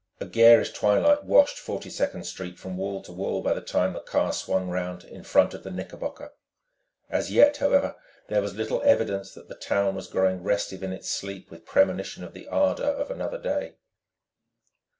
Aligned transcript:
A 0.19 0.25
garish 0.25 0.71
twilight 0.71 1.25
washed 1.25 1.59
Forty 1.59 1.91
second 1.91 2.23
Street 2.23 2.57
from 2.57 2.75
wall 2.75 3.03
to 3.03 3.11
wall 3.11 3.39
by 3.43 3.53
the 3.53 3.61
time 3.61 3.93
the 3.93 3.99
car 3.99 4.33
swung 4.33 4.67
round 4.67 5.03
in 5.03 5.21
front 5.23 5.53
of 5.53 5.61
the 5.61 5.69
Knickerbocker. 5.69 6.33
As 7.07 7.31
yet, 7.31 7.57
however, 7.57 7.95
there 8.27 8.41
was 8.41 8.55
little 8.55 8.81
evidence 8.81 9.31
that 9.35 9.47
the 9.47 9.53
town 9.53 9.93
was 9.93 10.07
growing 10.07 10.41
restive 10.41 10.81
in 10.81 10.91
its 10.91 11.07
sleep 11.07 11.51
with 11.51 11.67
premonition 11.67 12.23
of 12.23 12.33
the 12.33 12.47
ardour 12.47 12.83
of 12.87 13.11
another 13.11 13.37
day. 13.37 13.75